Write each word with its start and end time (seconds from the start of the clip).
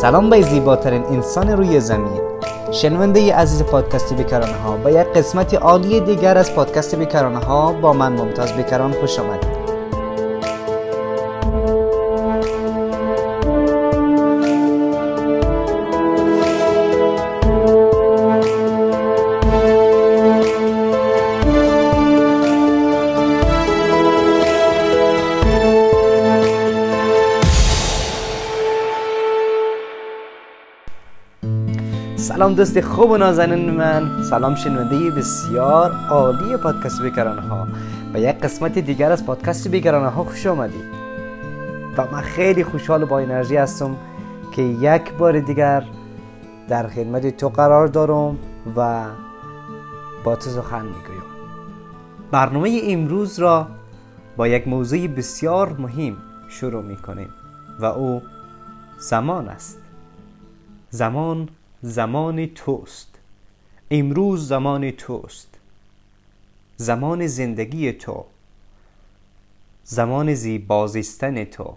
سلام 0.00 0.30
به 0.30 0.42
زیباترین 0.42 1.04
انسان 1.04 1.48
روی 1.48 1.80
زمین. 1.80 2.20
شنونده 2.72 3.34
عزیز 3.34 3.62
پادکست 3.62 4.14
بیکرانه 4.14 4.56
ها 4.56 4.76
با 4.76 4.90
یک 4.90 5.06
قسمت 5.06 5.54
عالی 5.54 6.00
دیگر 6.00 6.38
از 6.38 6.54
پادکست 6.54 6.94
بیکرانه 6.94 7.38
ها 7.38 7.72
با 7.72 7.92
من 7.92 8.12
ممتاز 8.12 8.52
بیکران 8.52 8.92
خوش 8.92 9.18
آمدید. 9.18 9.55
سلام 32.36 32.54
دوست 32.54 32.80
خوب 32.80 33.10
و 33.10 33.16
نازنین 33.16 33.70
من. 33.70 34.22
سلام 34.22 34.54
شنونده 34.54 35.10
بسیار 35.10 35.92
عالی 36.10 36.56
پادکست 36.56 37.02
بیکرانه 37.02 37.40
ها 37.40 37.68
به 38.12 38.20
یک 38.20 38.36
قسمت 38.36 38.78
دیگر 38.78 39.12
از 39.12 39.26
پادکست 39.26 39.68
بیکرانه 39.68 40.08
ها 40.08 40.24
خوش 40.24 40.46
آمدید. 40.46 40.84
و 41.96 42.06
من 42.12 42.20
خیلی 42.20 42.64
خوشحال 42.64 43.02
و 43.02 43.06
با 43.06 43.18
انرژی 43.18 43.56
هستم 43.56 43.96
که 44.52 44.62
یک 44.62 45.12
بار 45.12 45.40
دیگر 45.40 45.84
در 46.68 46.88
خدمت 46.88 47.36
تو 47.36 47.48
قرار 47.48 47.86
دارم 47.86 48.38
و 48.76 49.04
با 50.24 50.36
تو 50.36 50.50
سخن 50.50 50.84
می‌گویم. 50.84 51.22
برنامه 52.30 52.80
امروز 52.84 53.38
را 53.38 53.66
با 54.36 54.48
یک 54.48 54.68
موضوع 54.68 55.06
بسیار 55.06 55.76
مهم 55.78 56.16
شروع 56.48 56.82
می‌کنیم 56.82 57.28
و 57.80 57.84
او 57.84 58.22
زمان 58.98 59.48
است. 59.48 59.78
زمان 60.90 61.48
زمان 61.86 62.46
توست. 62.46 63.18
امروز 63.90 64.48
زمان 64.48 64.90
توست. 64.90 65.48
زمان 66.76 67.26
زندگی 67.26 67.92
تو. 67.92 68.24
زمان 69.84 70.34
زیبازیستن 70.34 71.44
تو. 71.44 71.76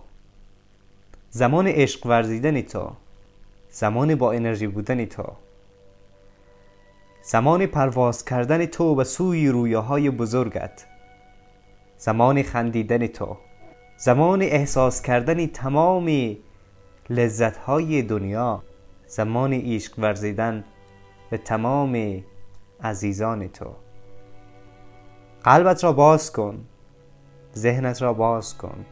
زمان 1.29 1.67
عشق 1.67 2.05
ورزیدن 2.05 2.61
تو. 2.61 2.91
زمان 3.71 4.15
با 4.15 4.31
انرژی 4.31 4.67
بودن 4.67 5.05
تو. 5.05 5.25
زمان 7.23 7.65
پرواز 7.65 8.25
کردن 8.25 8.65
تو 8.65 8.95
به 8.95 9.03
سوی 9.03 9.49
رویاهای 9.49 10.09
بزرگت. 10.09 10.85
زمان 11.97 12.43
خندیدن 12.43 13.07
تو. 13.07 13.37
زمان 13.97 14.41
احساس 14.41 15.01
کردن 15.01 15.47
تمام 15.47 16.35
لذتهای 17.09 18.01
دنیا. 18.01 18.68
زمان 19.09 19.53
عشق 19.53 19.99
ورزیدن 19.99 20.63
به 21.29 21.37
تمام 21.37 22.23
عزیزان 22.83 23.47
تو. 23.47 23.65
قلبت 25.43 25.83
را 25.83 25.93
باز 25.93 26.31
کن 26.31 26.65
ذهنت 27.55 28.01
را 28.01 28.13
باز 28.13 28.57
کن 28.57 28.85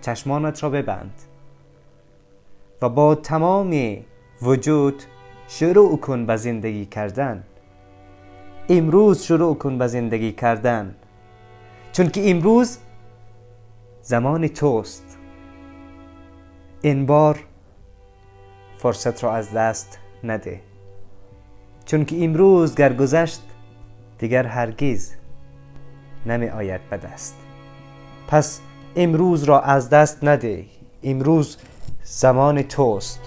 چشمانت 0.00 0.62
را 0.62 0.70
ببند 0.70 1.14
و 2.82 2.88
با 2.88 3.14
تمام 3.14 3.96
وجود 4.42 5.02
شروع 5.48 5.98
کن 6.00 6.26
به 6.26 6.36
زندگی 6.36 6.86
کردن. 6.86 7.44
امروز 8.68 9.22
شروع 9.22 9.56
کن 9.56 9.78
به 9.78 9.86
زندگی 9.86 10.32
کردن 10.32 10.94
چون 11.92 12.08
که 12.08 12.30
امروز 12.30 12.78
زمان 14.02 14.48
توست. 14.48 15.18
این 16.82 17.06
بار 17.06 17.38
فرصت 18.82 19.24
را 19.24 19.34
از 19.34 19.52
دست 19.52 19.98
نده. 20.24 20.60
چون 21.84 22.04
که 22.04 22.24
امروز 22.24 22.74
گر 22.74 22.92
گذشت 22.92 23.40
دیگر 24.18 24.46
هرگز 24.46 25.12
نمی 26.26 26.48
آید 26.48 26.80
به 26.90 26.96
دست. 26.96 27.36
پس 28.28 28.60
امروز 28.96 29.44
را 29.44 29.60
از 29.60 29.90
دست 29.90 30.24
نده. 30.24 30.64
امروز 31.02 31.56
زمان 32.04 32.62
توست. 32.62 33.20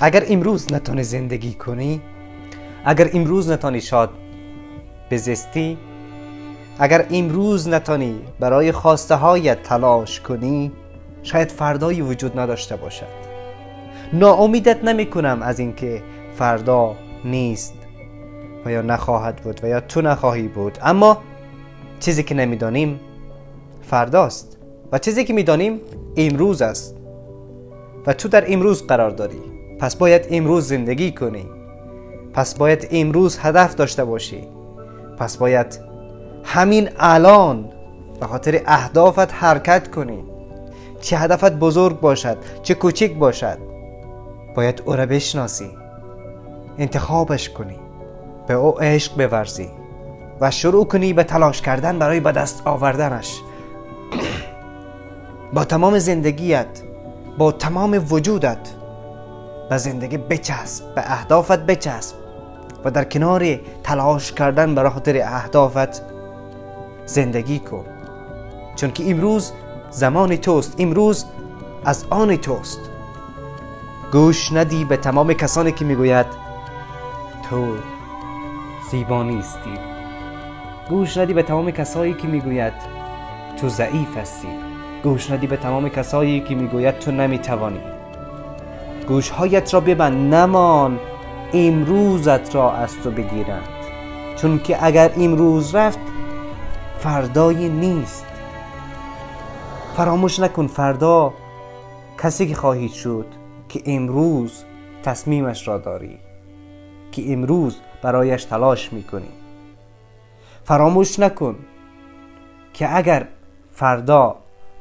اگر 0.00 0.24
امروز 0.28 0.72
نتانی 0.72 1.02
زندگی 1.02 1.54
کنی 1.54 2.02
اگر 2.84 3.10
امروز 3.12 3.50
نتانی 3.50 3.80
شاد 3.80 4.10
بزستی 5.10 5.78
اگر 6.78 7.06
امروز 7.10 7.68
نتانی 7.68 8.20
برای 8.40 8.72
خواسته 8.72 9.14
هایت 9.14 9.62
تلاش 9.62 10.20
کنی 10.20 10.72
شاید 11.22 11.50
فردایی 11.50 12.02
وجود 12.02 12.38
نداشته 12.38 12.76
باشد. 12.76 13.21
ناامیدت 14.12 14.84
نمی 14.84 15.06
کنم 15.06 15.42
از 15.42 15.58
اینکه 15.58 16.02
فردا 16.34 16.94
نیست 17.24 17.74
و 18.64 18.70
یا 18.70 18.82
نخواهد 18.82 19.36
بود 19.36 19.60
و 19.64 19.68
یا 19.68 19.80
تو 19.80 20.00
نخواهی 20.00 20.48
بود. 20.48 20.78
اما 20.82 21.18
چیزی 22.00 22.22
که 22.22 22.34
نمی‌دانیم 22.34 23.00
فرداست 23.82 24.58
و 24.92 24.98
چیزی 24.98 25.24
که 25.24 25.32
می‌دانیم 25.32 25.80
امروز 26.16 26.62
است 26.62 26.96
و 28.06 28.12
تو 28.12 28.28
در 28.28 28.52
امروز 28.52 28.86
قرار 28.86 29.10
داری. 29.10 29.42
پس 29.80 29.96
باید 29.96 30.26
امروز 30.30 30.68
زندگی 30.68 31.12
کنی. 31.12 31.46
پس 32.32 32.54
باید 32.54 32.88
امروز 32.90 33.38
هدف 33.38 33.74
داشته 33.74 34.04
باشی. 34.04 34.48
پس 35.18 35.36
باید 35.36 35.80
همین 36.44 36.88
الان 36.98 37.70
به 38.20 38.26
خاطر 38.26 38.60
اهدافت 38.66 39.34
حرکت 39.34 39.90
کنی. 39.90 40.24
چه 41.00 41.18
هدفت 41.18 41.52
بزرگ 41.52 42.00
باشد 42.00 42.36
چه 42.62 42.74
کوچک 42.74 43.14
باشد. 43.14 43.71
باید 44.54 44.82
او 44.84 44.96
را 44.96 45.06
بشناسی. 45.06 45.70
انتخابش 46.78 47.50
کنی. 47.50 47.78
به 48.46 48.54
او 48.54 48.80
عشق 48.80 49.26
بورزی. 49.28 49.70
و 50.40 50.50
شروع 50.50 50.84
کنی 50.84 51.12
به 51.12 51.24
تلاش 51.24 51.62
کردن 51.62 51.98
برای 51.98 52.20
به 52.20 52.32
دست 52.32 52.62
آوردنش. 52.64 53.40
با 55.54 55.64
تمام 55.64 55.98
زندگیت 55.98 56.82
با 57.38 57.52
تمام 57.52 58.06
وجودت 58.10 58.68
به 59.70 59.78
زندگی 59.78 60.16
بچسب 60.16 60.94
به 60.94 61.02
اهدافت 61.12 61.58
بچسب. 61.58 62.16
و 62.84 62.90
در 62.90 63.04
کنار 63.04 63.60
تلاش 63.82 64.32
کردن 64.32 64.74
برای 64.74 64.90
خاطر 64.90 65.16
اهدافت 65.16 66.02
زندگی 67.06 67.58
کن. 67.58 67.84
چون 68.76 68.90
که 68.90 69.10
امروز 69.10 69.52
زمان 69.90 70.36
توست. 70.36 70.74
امروز 70.78 71.24
از 71.84 72.04
آن 72.10 72.36
توست. 72.36 72.91
گوش 74.12 74.52
ندی 74.52 74.84
به 74.84 74.96
تمام 74.96 75.32
کسانی 75.32 75.72
که 75.72 75.84
می‌گوید 75.84 76.26
تو 77.50 77.76
زیبا 78.90 79.22
نیستی. 79.22 79.78
گوش 80.88 81.16
ندی 81.16 81.32
به 81.32 81.42
تمام 81.42 81.70
کسایی 81.70 82.14
که 82.14 82.28
می‌گوید 82.28 82.72
تو 83.60 83.68
ضعیف 83.68 84.16
هستی. 84.16 84.48
گوش 85.02 85.30
ندی 85.30 85.46
به 85.46 85.56
تمام 85.56 85.88
کسایی 85.88 86.40
که 86.40 86.54
می‌گوید 86.54 86.98
تو 86.98 87.10
نمی‌توانی. 87.10 87.80
گوشهایت 89.08 89.74
را 89.74 89.80
ببند 89.80 90.34
نمان 90.34 91.00
امروزت 91.52 92.54
را 92.54 92.72
از 92.72 92.96
تو 93.04 93.10
بگیرند. 93.10 93.68
چون 94.36 94.58
که 94.58 94.86
اگر 94.86 95.10
امروز 95.16 95.74
رفت 95.74 95.98
فردای 96.98 97.68
نیست. 97.68 98.26
فراموش 99.96 100.40
نکن 100.40 100.66
فردا 100.66 101.34
کسی 102.22 102.46
که 102.48 102.54
خواهید 102.54 102.92
شد. 102.92 103.41
که 103.72 103.82
امروز 103.86 104.64
تصمیمش 105.02 105.68
را 105.68 105.78
داری 105.78 106.18
که 107.12 107.32
امروز 107.32 107.80
برایش 108.02 108.44
تلاش 108.44 108.92
می‌کنی. 108.92 109.32
فراموش 110.64 111.18
نکن 111.18 111.58
که 112.72 112.96
اگر 112.96 113.28
فردا 113.72 114.36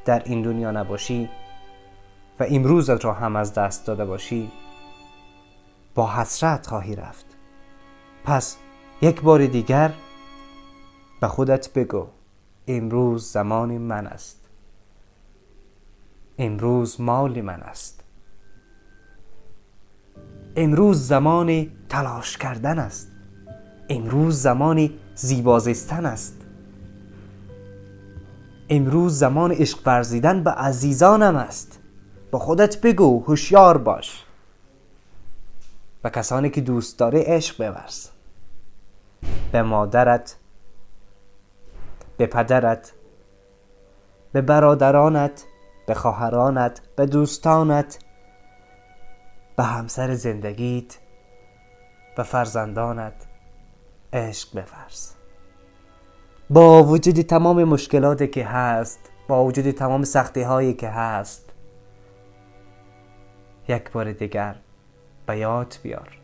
در 0.06 0.22
این 0.26 0.42
دنیا 0.42 0.72
نباشی 0.72 1.30
و 2.40 2.46
امروزت 2.50 3.06
را 3.06 3.14
هم 3.14 3.36
از 3.36 3.54
دست 3.54 3.88
داده 3.88 4.06
باشی 4.06 4.52
با 5.96 6.12
حسرت 6.12 6.68
خواهی 6.68 6.96
رفت. 6.96 7.26
پس 8.26 8.58
یک 9.02 9.22
بار 9.22 9.46
دیگر 9.46 9.92
به 11.22 11.28
خودت 11.28 11.74
بگو 11.74 12.08
امروز 12.68 13.32
زمان 13.32 13.78
من 13.78 14.08
است. 14.08 14.50
امروز 16.38 17.02
مال 17.02 17.42
من 17.42 17.62
است. 17.62 18.01
امروز 20.56 21.08
زمان 21.08 21.72
تلاش 21.90 22.38
کردن 22.38 22.80
است. 22.80 23.12
امروز 23.90 24.42
زمان 24.42 24.90
زیبازستن 25.16 26.06
است. 26.06 26.38
امروز 28.70 29.20
زمان 29.20 29.52
عشق 29.52 29.80
ورزیدن 29.86 30.44
به 30.44 30.52
عزیزانم 30.52 31.36
است. 31.36 31.80
با 32.32 32.40
خودت 32.40 32.82
بگو 32.82 33.24
هوشیار 33.24 33.78
باش. 33.78 34.26
و 36.04 36.10
کسانی 36.10 36.50
که 36.50 36.62
دوست 36.62 37.00
داره 37.00 37.24
عشق 37.28 37.68
بورز. 37.68 38.08
به 39.52 39.62
مادرت 39.62 40.36
به 42.18 42.26
پدرت 42.26 42.92
به 44.32 44.42
برادرانت 44.42 45.44
به 45.88 45.94
خواهرانت 45.94 46.82
به 46.96 47.06
دوستانت 47.06 48.00
به 49.62 49.68
همسر 49.68 50.14
زندگیت 50.14 50.98
به 52.18 52.24
فرزندانت 52.24 53.14
عشق 54.14 54.60
بفرس. 54.60 55.16
با 56.50 56.84
وجود 56.84 57.22
تمام 57.22 57.64
مشکلاتی 57.64 58.28
که 58.28 58.46
هست 58.46 59.00
با 59.28 59.46
وجود 59.46 59.72
تمام 59.72 60.04
سختی 60.04 60.42
هایی 60.42 60.74
که 60.74 60.90
هست 60.90 61.54
یک 63.68 63.92
بار 63.92 64.12
دیگر 64.12 64.56
به 65.26 65.38
یاد 65.38 65.76
بیار. 65.84 66.20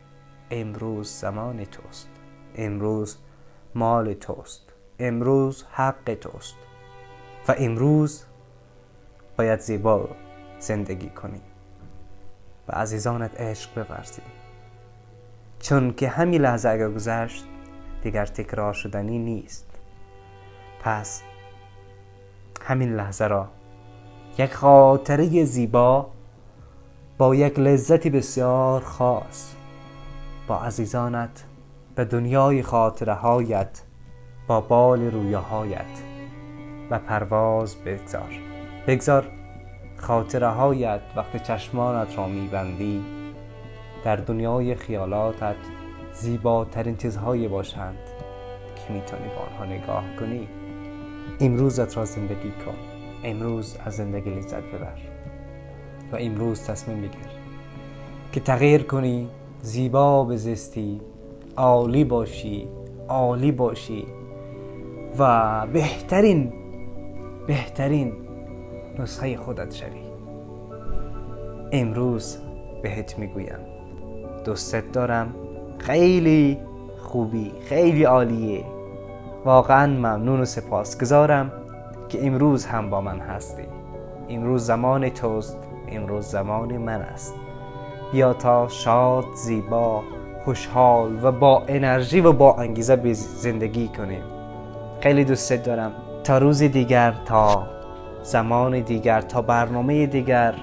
امروز 0.50 1.08
زمان 1.08 1.64
توست. 1.64 2.08
امروز 2.54 3.16
مال 3.74 4.14
توست. 4.14 4.72
امروز 4.98 5.64
حق 5.72 6.14
توست. 6.20 6.56
و 7.48 7.54
امروز 7.58 8.24
باید 9.36 9.60
زیبا 9.60 10.08
زندگی 10.58 11.10
کنی. 11.10 11.47
و 12.68 12.72
عزیزانت 12.72 13.40
عشق 13.40 13.74
بورزی. 13.74 14.22
چون 15.60 15.92
که 15.92 16.08
همین 16.08 16.40
لحظه 16.40 16.68
اگر 16.68 16.90
گذشت 16.90 17.44
دیگر 18.02 18.26
تکرار 18.26 18.72
شدنی 18.72 19.18
نیست. 19.18 19.66
پس 20.82 21.22
همین 22.62 22.96
لحظه 22.96 23.26
را 23.26 23.48
یک 24.38 24.52
خاطره 24.52 25.44
زیبا 25.44 26.10
با 27.18 27.34
یک 27.34 27.58
لذتی 27.58 28.10
بسیار 28.10 28.80
خاص 28.80 29.54
با 30.46 30.60
عزیزانت 30.60 31.44
به 31.94 32.04
دنیای 32.04 32.62
خاطره 32.62 33.14
هایت 33.14 33.82
با 34.46 34.60
بال 34.60 35.10
رویاهایت 35.10 36.02
و 36.90 36.98
پرواز 36.98 37.76
بگذار. 37.76 38.30
بگذار 38.86 39.37
خاطره 39.98 40.48
هایت 40.48 41.00
وقت 41.16 41.42
چشمانت 41.42 42.18
را 42.18 42.26
میبندی 42.26 43.04
در 44.04 44.16
دنیای 44.16 44.74
خیالاتت 44.74 45.56
زیباترین 46.12 46.96
چیزهایی 46.96 47.48
باشند 47.48 47.98
که 48.76 48.92
می‌تونی 48.92 49.28
با 49.28 49.42
آنها 49.42 49.74
نگاه 49.74 50.04
کنی. 50.20 50.48
امروزت 51.40 51.96
را 51.96 52.04
زندگی 52.04 52.50
کن. 52.50 52.74
امروز 53.24 53.76
از 53.84 53.96
زندگی 53.96 54.30
لذت 54.30 54.62
ببر 54.62 54.98
و 56.12 56.16
امروز 56.16 56.66
تصمیم 56.66 56.98
بگیر 56.98 57.28
که 58.32 58.40
تغییر 58.40 58.82
کنی 58.82 59.28
زیبا 59.62 60.24
بزستی 60.24 61.00
عالی 61.56 62.04
باشی 62.04 62.68
عالی 63.08 63.52
باشی 63.52 64.06
و 65.18 65.66
بهترین 65.66 66.52
بهترین 67.46 68.27
نسخه 68.98 69.36
خودت 69.36 69.74
شوی. 69.74 70.02
امروز 71.72 72.38
بهت 72.82 73.18
می‌گویم. 73.18 73.58
دوستت 74.44 74.92
دارم. 74.92 75.34
خیلی 75.78 76.58
خوبی 76.98 77.52
خیلی 77.64 78.04
عالیه. 78.04 78.64
واقعا 79.44 79.86
ممنون 79.86 80.40
و 80.40 80.44
سپاسگزارم 80.44 81.52
که 82.08 82.26
امروز 82.26 82.66
هم 82.66 82.90
با 82.90 83.00
من 83.00 83.18
هستی. 83.18 83.62
امروز 84.28 84.66
زمان 84.66 85.08
توست 85.08 85.58
امروز 85.88 86.24
زمان 86.24 86.76
من 86.76 87.00
است. 87.00 87.34
بیا 88.12 88.32
تا 88.32 88.68
شاد 88.68 89.24
زیبا 89.34 90.02
خوشحال 90.44 91.24
و 91.24 91.32
با 91.32 91.62
انرژی 91.68 92.20
و 92.20 92.32
با 92.32 92.54
انگیزه 92.54 93.12
زندگی 93.12 93.88
کنیم. 93.88 94.22
خیلی 95.00 95.24
دوست 95.24 95.52
دارم. 95.52 95.92
تا 96.24 96.38
روز 96.38 96.62
دیگر 96.62 97.14
تا 97.26 97.77
زمان 98.22 98.80
دیگر 98.80 99.20
تا 99.20 99.42
برنامه 99.42 100.06
دیگر. 100.06 100.54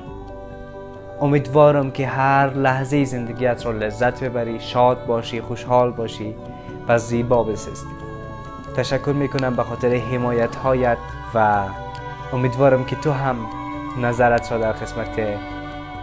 امیدوارم 1.21 1.91
که 1.91 2.07
هر 2.07 2.53
لحظه 2.53 3.03
زندگیت 3.05 3.65
را 3.65 3.71
لذت 3.71 4.23
ببری 4.23 4.59
شاد 4.59 5.05
باشی 5.05 5.41
خوشحال 5.41 5.91
باشی 5.91 6.35
و 6.87 6.97
زیبا 6.97 7.43
بسستی 7.43 7.95
تشکر 8.77 9.11
می‌کنم 9.11 9.55
به 9.55 9.63
خاطر 9.63 9.95
حمایت 9.95 10.55
هایت 10.55 10.97
و 11.35 11.63
امیدوارم 12.33 12.85
که 12.85 12.95
تو 12.95 13.11
هم 13.11 13.35
نظرت 14.01 14.51
را 14.51 14.57
در 14.57 14.71
قسمت 14.71 15.19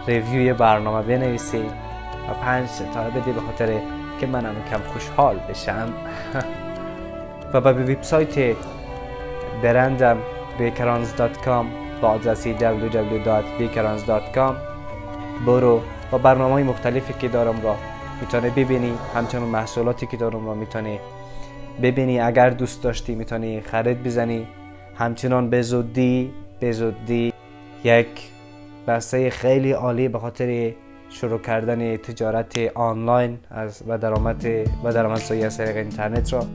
ریویوی 0.07 0.53
برنامه 0.53 1.01
بنویسی 1.01 1.65
و 2.29 2.33
پنج 2.45 2.67
ستاره 2.67 3.09
بدی 3.09 3.31
به 3.31 3.41
خاطر 3.41 3.79
که 4.19 4.27
منم 4.27 4.55
کم 4.71 4.79
خوشحال 4.93 5.39
بشم. 5.49 5.93
و 7.53 7.61
به 7.61 7.73
وبسایت 7.73 8.55
برندم 9.63 10.17
bakerans.com 10.59 11.65
با 12.01 12.07
آدرسی 12.07 12.55
www.bakerans.com 12.59 14.53
برو 15.45 15.81
و 16.11 16.17
برنامه 16.17 16.53
های 16.53 16.63
مختلفی 16.63 17.13
که 17.13 17.27
دارم 17.27 17.61
را 17.63 17.75
می‌تونه 18.21 18.49
ببینی 18.49 18.93
همچنان 19.15 19.49
محصولاتی 19.49 20.07
که 20.07 20.17
دارم 20.17 20.45
را 20.45 20.53
می‌تونه 20.53 20.99
ببینی. 21.81 22.19
اگر 22.19 22.49
دوست 22.49 22.83
داشتی 22.83 23.15
می‌تونی 23.15 23.61
خرید 23.61 24.03
بزنی. 24.03 24.47
همچنان 24.95 25.49
به 25.49 25.61
زودی 25.61 26.31
به 26.59 26.71
زودی 26.71 27.33
یک 27.83 28.07
بسته 28.87 29.29
خیلی 29.29 29.71
عالی 29.71 30.07
به 30.07 30.19
خاطر 30.19 30.73
شروع 31.09 31.39
کردن 31.39 31.97
تجارت 31.97 32.57
آنلاین 32.75 33.39
از 33.51 33.83
و 33.87 33.97
درآمد 33.97 34.45
و 34.83 34.93
درآمدزایی 34.93 35.43
از 35.43 35.57
طریق 35.57 35.77
اینترنت 35.77 36.33
را 36.33 36.45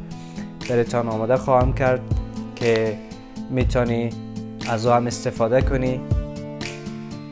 برتان 0.71 1.09
آماده 1.09 1.37
خواهم 1.37 1.73
کرد 1.73 2.01
که 2.57 2.97
می‌تونی 3.51 4.11
از 4.69 4.87
او 4.87 4.93
هم 4.93 5.07
استفاده 5.07 5.63
کنی. 5.63 6.01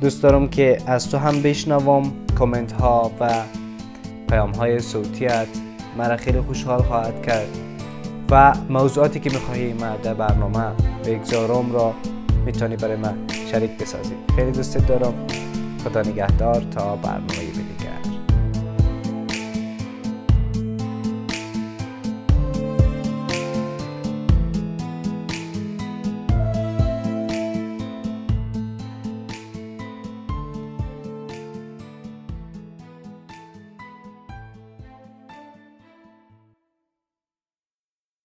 دوست 0.01 0.23
دارم 0.23 0.49
که 0.49 0.79
از 0.87 1.11
تو 1.11 1.19
هم 1.19 1.43
بشنوم 1.43 2.13
کامنت 2.39 2.73
ها 2.73 3.11
و 3.21 3.31
پیام 4.29 4.53
های 4.53 4.81
صوتیت. 4.81 5.47
مرا 5.99 6.17
خیلی 6.17 6.41
خوشحال 6.41 6.83
خواهد 6.83 7.27
کرد 7.27 7.49
و 8.31 8.55
موضوعاتی 8.69 9.21
که 9.21 9.31
می‌خواهی 9.31 9.73
من 9.73 9.97
در 9.97 10.15
برنامه 10.15 10.65
بگذارم 11.05 11.73
را 11.73 11.95
می‌تونی 12.47 12.77
برای 12.77 12.97
من 12.97 13.15
شریک 13.51 13.71
بسازی. 13.71 14.15
خیلی 14.37 14.51
دوست 14.51 14.79
دارم. 14.89 15.15
خدا 15.85 16.01
نگهدار. 16.01 16.63
تا 16.71 16.97
برنامه 16.97 17.56